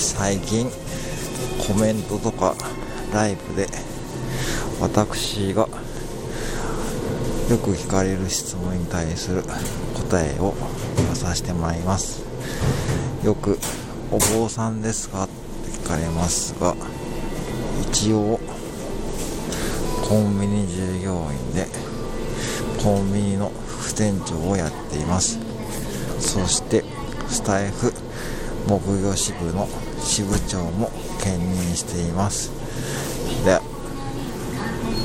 [0.00, 0.66] 最近
[1.68, 2.54] コメントとか
[3.12, 3.68] ライブで
[4.80, 5.68] 私が
[7.50, 9.42] よく聞かれる質問に対する
[10.08, 10.54] 答えを
[10.96, 12.24] 言わさせてもらいます
[13.22, 13.58] よく
[14.10, 16.74] 「お坊さんですか?」って聞かれますが
[17.82, 18.40] 一応
[20.08, 21.68] コンビニ従業員で
[22.82, 25.38] コンビニの副店長をやっています
[26.18, 26.84] そして
[27.28, 27.92] スタイフ
[28.66, 29.68] 木魚支部の
[30.00, 30.90] 支部長も
[31.22, 32.50] 兼任しています。